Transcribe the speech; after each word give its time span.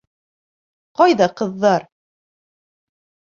Ҡайҙа 1.01 1.27
ҡыҙҙар? 1.41 1.85